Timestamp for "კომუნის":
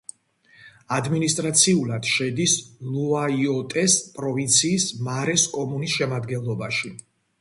5.59-5.99